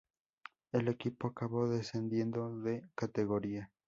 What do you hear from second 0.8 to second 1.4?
equipo